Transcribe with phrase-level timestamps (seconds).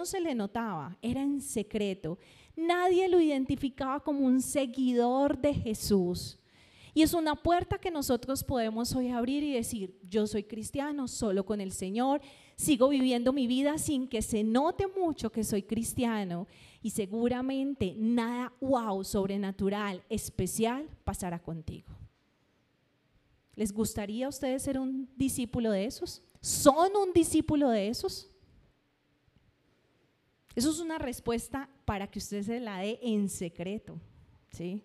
[0.00, 2.18] no se le notaba, era en secreto.
[2.56, 6.38] Nadie lo identificaba como un seguidor de Jesús.
[6.94, 11.44] Y es una puerta que nosotros podemos hoy abrir y decir, yo soy cristiano solo
[11.44, 12.22] con el Señor,
[12.56, 16.48] sigo viviendo mi vida sin que se note mucho que soy cristiano
[16.80, 21.90] y seguramente nada wow, sobrenatural, especial pasará contigo.
[23.54, 26.22] ¿Les gustaría a ustedes ser un discípulo de esos?
[26.40, 28.30] ¿Son un discípulo de esos?
[30.54, 34.00] Eso es una respuesta para que usted se la dé en secreto,
[34.50, 34.82] ¿sí?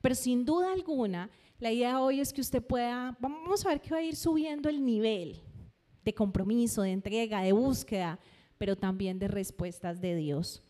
[0.00, 3.90] Pero sin duda alguna, la idea hoy es que usted pueda, vamos a ver que
[3.90, 5.40] va a ir subiendo el nivel
[6.04, 8.18] de compromiso, de entrega, de búsqueda,
[8.58, 10.62] pero también de respuestas de Dios.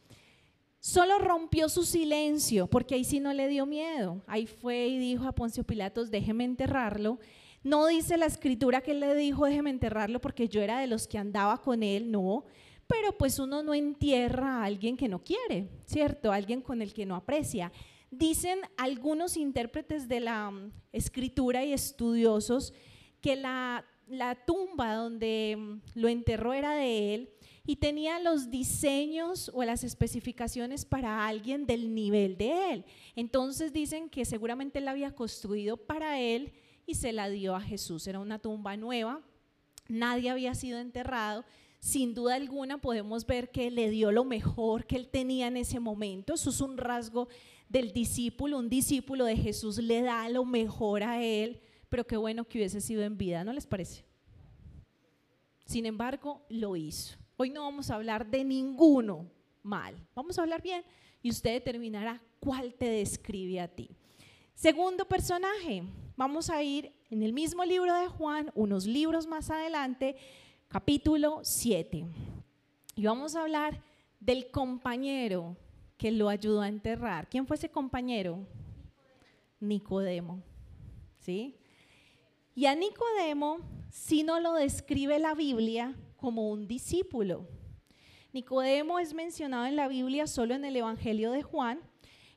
[0.80, 4.22] Solo rompió su silencio, porque ahí sí no le dio miedo.
[4.26, 7.18] Ahí fue y dijo a Poncio Pilatos, déjeme enterrarlo.
[7.64, 11.08] No dice la escritura que él le dijo, déjeme enterrarlo porque yo era de los
[11.08, 12.44] que andaba con él, no.
[12.88, 16.32] Pero pues uno no entierra a alguien que no quiere, ¿cierto?
[16.32, 17.70] Alguien con el que no aprecia.
[18.10, 22.72] Dicen algunos intérpretes de la mm, escritura y estudiosos
[23.20, 27.30] que la, la tumba donde mm, lo enterró era de él
[27.68, 32.84] y tenía los diseños o las especificaciones para alguien del nivel de él.
[33.14, 36.54] Entonces dicen que seguramente la había construido para él
[36.86, 38.06] y se la dio a Jesús.
[38.06, 39.20] Era una tumba nueva,
[39.86, 41.44] nadie había sido enterrado.
[41.80, 45.78] Sin duda alguna podemos ver que le dio lo mejor que él tenía en ese
[45.80, 46.34] momento.
[46.34, 47.28] Eso es un rasgo
[47.68, 48.58] del discípulo.
[48.58, 52.80] Un discípulo de Jesús le da lo mejor a él, pero qué bueno que hubiese
[52.80, 54.04] sido en vida, ¿no les parece?
[55.66, 57.16] Sin embargo, lo hizo.
[57.36, 59.30] Hoy no vamos a hablar de ninguno
[59.62, 60.82] mal, vamos a hablar bien
[61.22, 63.90] y usted determinará cuál te describe a ti.
[64.54, 65.84] Segundo personaje,
[66.16, 70.16] vamos a ir en el mismo libro de Juan, unos libros más adelante,
[70.68, 72.04] capítulo 7.
[72.94, 73.82] Y vamos a hablar
[74.20, 75.56] del compañero
[75.96, 77.28] que lo ayudó a enterrar.
[77.28, 78.46] ¿Quién fue ese compañero?
[79.60, 80.42] Nicodemo.
[81.18, 81.56] ¿Sí?
[82.54, 83.58] Y a Nicodemo,
[83.90, 87.46] si no lo describe la Biblia, como un discípulo.
[88.32, 91.80] Nicodemo es mencionado en la Biblia solo en el Evangelio de Juan,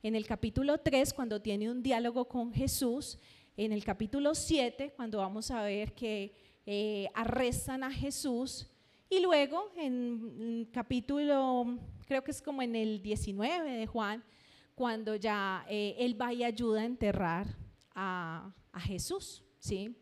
[0.03, 3.19] en el capítulo 3 cuando tiene un diálogo con Jesús,
[3.57, 6.33] en el capítulo 7 cuando vamos a ver que
[6.65, 8.67] eh, arrestan a Jesús
[9.09, 14.23] y luego en capítulo, creo que es como en el 19 de Juan,
[14.75, 17.47] cuando ya eh, él va y ayuda a enterrar
[17.93, 19.97] a, a Jesús, ¿sí?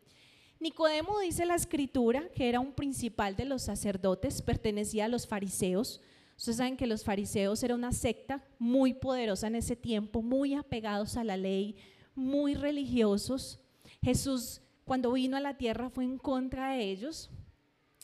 [0.59, 6.01] Nicodemo dice la escritura que era un principal de los sacerdotes, pertenecía a los fariseos.
[6.37, 11.17] Ustedes saben que los fariseos era una secta muy poderosa en ese tiempo, muy apegados
[11.17, 11.77] a la ley,
[12.13, 13.59] muy religiosos.
[14.01, 17.29] Jesús cuando vino a la tierra fue en contra de ellos.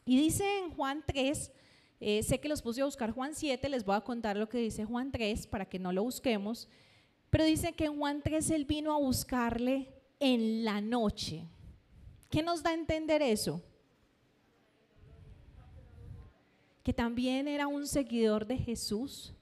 [0.06, 1.52] Y dice en Juan 3,
[2.00, 4.60] eh, sé que los puse a buscar Juan 7, les voy a contar lo que
[4.60, 6.70] dice Juan 3 para que no lo busquemos,
[7.32, 11.48] pero dice que en Juan 3 él vino a buscarle en la noche.
[12.30, 13.64] ¿Qué nos da a entender eso?
[16.84, 19.34] Que también era un seguidor de Jesús,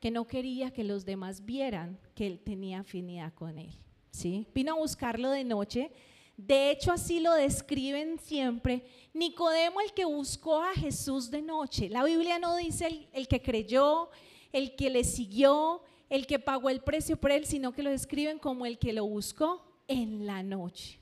[0.00, 3.72] que no quería que los demás vieran que él tenía afinidad con él.
[4.10, 4.46] ¿sí?
[4.54, 5.90] Vino a buscarlo de noche.
[6.36, 8.84] De hecho, así lo describen siempre.
[9.12, 11.88] Nicodemo, el que buscó a Jesús de noche.
[11.88, 14.10] La Biblia no dice el, que creyó,
[14.52, 18.38] el que le siguió, el que pagó el precio por él, sino que lo describen
[18.38, 20.98] como el que lo buscó en la noche.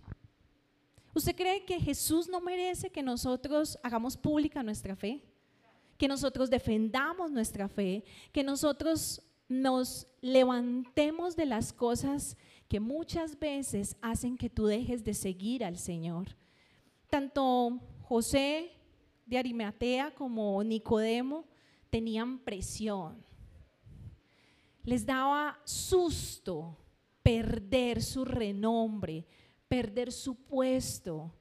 [1.14, 5.22] ¿Usted cree que Jesús no merece que nosotros hagamos pública nuestra fe?
[5.96, 12.36] Que nosotros defendamos nuestra fe, que nosotros nos levantemos de las cosas
[12.68, 16.36] que muchas veces hacen que tú dejes de seguir al Señor.
[17.10, 18.72] Tanto José
[19.26, 21.44] de Arimatea como Nicodemo
[21.90, 23.24] tenían presión.
[24.84, 26.78] Les daba susto
[27.22, 29.26] perder su renombre,
[29.68, 31.34] perder su puesto.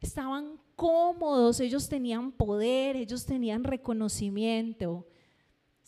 [0.00, 5.06] Estaban cómodos, ellos tenían poder, ellos tenían reconocimiento.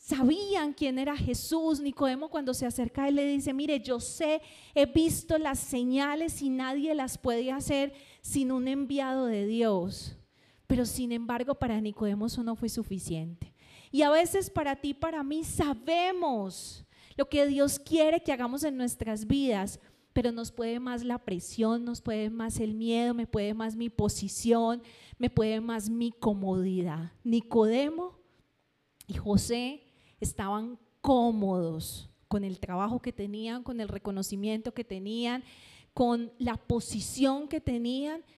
[0.08, 1.81] Sabían quién era Jesús.
[1.81, 4.40] Nicodemo cuando se acerca a él le dice, mire, yo sé,
[4.75, 10.16] he visto las señales y nadie las puede hacer sin un enviado de Dios.
[10.66, 13.52] Pero sin embargo para Nicodemo eso no fue suficiente.
[13.93, 18.78] Y a veces para ti, para mí, sabemos lo que Dios quiere que hagamos en
[18.78, 19.78] nuestras vidas,
[20.14, 23.90] pero nos puede más la presión, nos puede más el miedo, me puede más mi
[23.90, 24.82] posición,
[25.19, 27.12] me puede más mi comodidad.
[27.25, 28.16] Nicodemo
[29.06, 29.82] y José
[30.20, 35.42] estaban cómodos con el trabajo que tenían, con el reconocimiento que tenían,
[35.94, 38.22] con la posición que tenían,